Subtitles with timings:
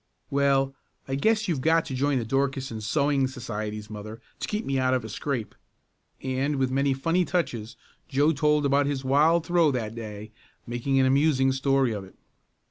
[0.31, 0.73] "Well
[1.07, 4.79] I guess you've got to join the Dorcas and Sewing societies, mother, to keep me
[4.79, 5.53] out of a scrape,"
[6.23, 7.77] and with many funny touches
[8.07, 10.31] Joe told about his wild throw that day,
[10.65, 12.15] making an amusing story of it.